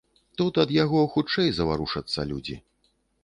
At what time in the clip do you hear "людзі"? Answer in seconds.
2.33-2.57